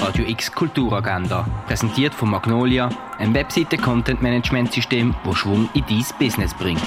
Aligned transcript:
Radio 0.00 0.24
X 0.28 0.52
Kulturagenda, 0.52 1.44
präsentiert 1.66 2.14
von 2.14 2.30
Magnolia, 2.30 2.88
ein 3.18 3.34
Webseite-Content-Management-System, 3.34 5.14
das 5.24 5.36
Schwung 5.36 5.68
in 5.74 5.84
dein 5.88 6.04
Business 6.18 6.54
bringt. 6.54 6.80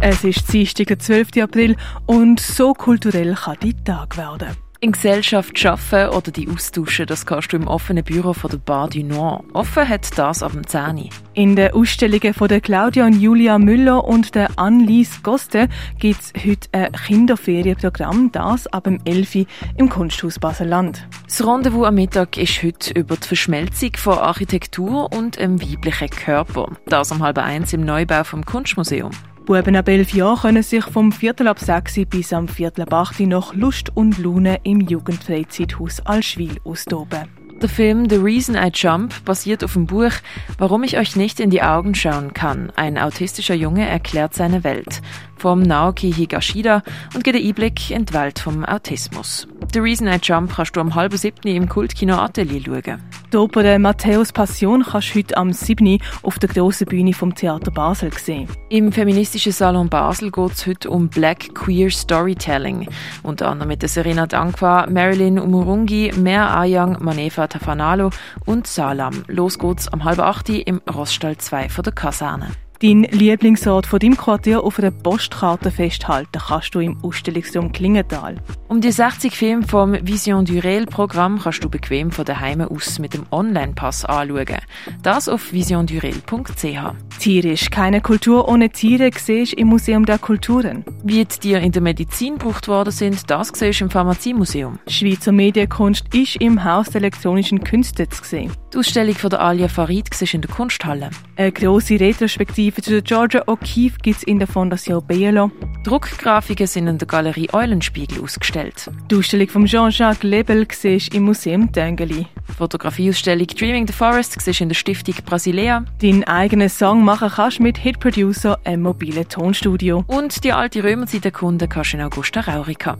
Es 0.00 0.22
ist 0.22 0.52
Dienstag, 0.52 0.88
der 0.88 0.98
12. 0.98 1.38
April 1.42 1.76
und 2.06 2.40
so 2.40 2.74
kulturell 2.74 3.34
kann 3.34 3.56
die 3.62 3.74
Tag 3.84 4.16
werden. 4.18 4.56
In 4.84 4.90
Gesellschaft 4.90 5.64
arbeiten 5.64 6.12
oder 6.12 6.32
die 6.32 6.48
austauschen, 6.48 7.06
das 7.06 7.24
kannst 7.24 7.52
du 7.52 7.56
im 7.56 7.68
offenen 7.68 8.02
Büro 8.02 8.32
von 8.32 8.50
der 8.50 8.58
Bar 8.58 8.88
du 8.88 9.04
Nord. 9.04 9.44
Offen 9.52 9.88
hat 9.88 10.18
das 10.18 10.42
ab 10.42 10.50
dem 10.50 10.66
10. 10.66 11.08
In 11.34 11.54
den 11.54 11.72
Ausstellungen 11.72 12.34
von 12.34 12.48
der 12.48 12.60
Claudia 12.60 13.06
und 13.06 13.20
Julia 13.20 13.60
Müller 13.60 14.02
und 14.02 14.34
der 14.34 14.58
Annelies 14.58 15.22
Goste 15.22 15.68
gibt 16.00 16.20
es 16.20 16.32
heute 16.44 16.68
ein 16.72 16.90
Kinderferienprogramm, 16.90 18.32
das 18.32 18.66
ab 18.66 18.82
dem 18.82 18.98
11. 19.04 19.46
im 19.76 19.88
Kunsthaus 19.88 20.40
Baselland. 20.40 21.06
Das 21.28 21.46
Rendezvous 21.46 21.86
am 21.86 21.94
Mittag 21.94 22.36
ist 22.36 22.60
heute 22.64 22.92
über 22.98 23.14
die 23.14 23.28
Verschmelzung 23.28 23.92
von 23.96 24.18
Architektur 24.18 25.12
und 25.12 25.38
einem 25.38 25.62
weiblichen 25.62 26.10
Körper. 26.10 26.72
Das 26.86 27.12
um 27.12 27.22
halb 27.22 27.38
eins 27.38 27.72
im 27.72 27.82
Neubau 27.82 28.24
vom 28.24 28.44
Kunstmuseum. 28.44 29.12
Buben 29.44 29.74
ab 29.74 29.88
11 29.88 30.14
Jahren 30.14 30.40
können 30.40 30.62
sich 30.62 30.84
vom 30.84 31.10
Viertel 31.10 31.48
ab 31.48 31.58
6 31.58 32.06
bis 32.08 32.32
am 32.32 32.46
Viertel 32.46 32.82
ab 32.82 32.94
8 32.94 33.20
noch 33.20 33.54
Lust 33.54 33.90
und 33.94 34.18
Laune 34.18 34.60
im 34.62 34.80
Jugendfreizeithaus 34.80 36.00
Alschwil 36.00 36.58
austoben. 36.64 37.28
Der 37.60 37.68
Film 37.68 38.08
The 38.08 38.16
Reason 38.16 38.54
I 38.54 38.70
Jump 38.72 39.24
basiert 39.24 39.64
auf 39.64 39.72
dem 39.72 39.86
Buch 39.86 40.12
Warum 40.58 40.84
ich 40.84 40.96
euch 40.96 41.16
nicht 41.16 41.40
in 41.40 41.50
die 41.50 41.62
Augen 41.62 41.94
schauen 41.94 42.34
kann. 42.34 42.70
Ein 42.76 42.98
autistischer 42.98 43.54
Junge 43.54 43.86
erklärt 43.86 44.34
seine 44.34 44.62
Welt. 44.62 45.02
Vom 45.36 45.60
Naoki 45.60 46.12
Higashida 46.12 46.82
und 47.14 47.24
gibt 47.24 47.36
einen 47.36 47.46
Einblick 47.46 47.90
in 47.90 48.06
die 48.06 48.14
Welt 48.14 48.38
vom 48.38 48.64
Autismus. 48.64 49.48
The 49.72 49.80
Reason 49.80 50.06
I 50.06 50.18
Jump 50.22 50.54
kannst 50.54 50.76
du 50.76 50.80
am 50.80 50.94
halben 50.94 51.16
siebten 51.16 51.48
im 51.48 51.68
Kultkino 51.68 52.16
Atelier 52.16 52.62
schauen. 52.64 53.02
Die 53.32 53.38
Oper 53.38 53.78
Matthäus 53.78 54.30
Passion 54.30 54.82
kannst 54.82 55.14
du 55.14 55.18
heute 55.18 55.38
am 55.38 55.54
7. 55.54 55.98
auf 56.22 56.38
der 56.38 56.50
grossen 56.50 56.86
Bühne 56.86 57.14
vom 57.14 57.34
Theater 57.34 57.70
Basel 57.70 58.12
sehen. 58.12 58.46
Im 58.68 58.92
feministischen 58.92 59.52
Salon 59.52 59.88
Basel 59.88 60.30
geht 60.30 60.52
es 60.52 60.66
heute 60.66 60.90
um 60.90 61.08
Black 61.08 61.54
Queer 61.54 61.90
Storytelling. 61.90 62.88
Unter 63.22 63.48
anderem 63.48 63.68
mit 63.68 63.88
Serena 63.88 64.26
Dankwa, 64.26 64.86
Marilyn 64.86 65.38
Umurungi, 65.38 66.12
Mer 66.14 66.54
Ayang, 66.54 66.98
Manefa 67.00 67.46
Tafanalo 67.46 68.10
und 68.44 68.66
Salam. 68.66 69.24
Los 69.28 69.58
geht's 69.58 69.88
am 69.88 70.04
halb 70.04 70.18
acht 70.18 70.50
im 70.50 70.82
Roststall 70.94 71.38
2 71.38 71.70
von 71.70 71.84
der 71.84 71.94
Kaserne. 71.94 72.48
Dein 72.82 73.04
Lieblingsort 73.04 73.86
von 73.86 74.00
deinem 74.00 74.16
Quartier 74.16 74.64
auf 74.64 74.80
einer 74.80 74.90
Postkarte 74.90 75.70
festhalten 75.70 76.40
kannst 76.48 76.74
du 76.74 76.80
im 76.80 76.98
Ausstellungsraum 77.04 77.70
Klingenthal. 77.70 78.34
Um 78.66 78.80
die 78.80 78.90
60 78.90 79.36
Filme 79.36 79.64
vom 79.64 79.92
Vision 80.04 80.44
du 80.44 80.54
Réel 80.54 80.86
Programm 80.86 81.38
kannst 81.38 81.62
du 81.62 81.70
bequem 81.70 82.10
von 82.10 82.24
daheim 82.24 82.60
aus 82.60 82.98
mit 82.98 83.14
dem 83.14 83.24
Online-Pass 83.30 84.04
anschauen. 84.04 84.58
Das 85.00 85.28
auf 85.28 85.52
visiondurel.ch. 85.52 87.11
Tierisch, 87.22 87.70
keine 87.70 88.00
Kultur 88.00 88.48
ohne 88.48 88.70
Tiere 88.70 89.08
siehst 89.16 89.52
im 89.52 89.68
Museum 89.68 90.04
der 90.04 90.18
Kulturen. 90.18 90.84
Wie 91.04 91.24
die 91.24 91.26
Tiere 91.26 91.60
in 91.60 91.70
der 91.70 91.80
Medizin 91.80 92.36
gebraucht 92.36 92.66
worden 92.66 92.90
sind, 92.90 93.30
das 93.30 93.52
siehst 93.54 93.80
im 93.80 93.90
Pharmaziemuseum. 93.90 94.80
Schweizer 94.88 95.30
Medienkunst 95.30 96.12
ist 96.12 96.34
im 96.40 96.64
Haus 96.64 96.90
der 96.90 97.00
elektronischen 97.00 97.62
Künste 97.62 98.08
zu 98.08 98.24
sehen. 98.24 98.50
Die 98.74 98.78
Ausstellung 98.78 99.14
von 99.14 99.30
der 99.30 99.40
Alia 99.40 99.68
Farid 99.68 100.12
siehst 100.12 100.34
in 100.34 100.40
der 100.40 100.50
Kunsthalle. 100.50 101.10
Eine 101.36 101.52
grosse 101.52 102.00
Retrospektive 102.00 102.82
zu 102.82 102.90
der 102.90 103.02
Georgia 103.02 103.42
O'Keeffe 103.44 104.02
gibt 104.02 104.16
es 104.16 104.22
in 104.24 104.40
der 104.40 104.48
Fondation 104.48 105.06
Bielo. 105.06 105.52
Druckgrafiken 105.84 106.66
sind 106.66 106.88
in 106.88 106.98
der 106.98 107.06
Galerie 107.06 107.50
Eulenspiegel 107.52 108.20
ausgestellt. 108.20 108.90
Die 109.12 109.14
Ausstellung 109.14 109.48
von 109.48 109.66
Jean-Jacques 109.66 110.24
Lebel 110.24 110.66
siehst 110.72 111.14
im 111.14 111.22
Museum 111.22 111.70
Dengeli. 111.70 112.26
Fotografieausstellung 112.56 113.46
Dreaming 113.46 113.86
the 113.86 113.92
Forest 113.92 114.40
siehst 114.40 114.60
in 114.60 114.68
der 114.68 114.76
Stiftung 114.76 115.14
Brasilea. 115.24 115.84
Deinen 116.00 116.24
eigenen 116.24 116.68
Song 116.68 117.04
machen 117.04 117.30
kannst 117.34 117.60
mit 117.60 117.78
Hit 117.78 118.00
Producer, 118.00 118.58
einem 118.64 118.82
mobilen 118.82 119.28
Tonstudio. 119.28 120.04
Und 120.06 120.44
die 120.44 120.52
alte 120.52 120.82
Römerzeit 120.84 121.24
erkunden 121.24 121.68
kannst 121.68 121.92
du 121.92 121.96
in 121.96 122.02
Augusta 122.02 122.40
Raurica. 122.40 122.96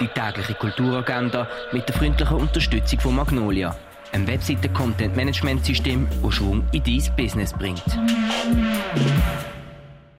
Die 0.00 0.08
tägliche 0.08 0.54
Kulturagenda 0.54 1.48
mit 1.72 1.88
der 1.88 1.94
freundlichen 1.96 2.36
Unterstützung 2.36 3.00
von 3.00 3.16
Magnolia, 3.16 3.76
ein 4.12 4.26
Webseite-Content-Management-System, 4.26 6.06
das 6.22 6.34
Schwung 6.34 6.64
in 6.72 6.82
dein 6.82 7.16
Business 7.16 7.52
bringt. 7.52 7.82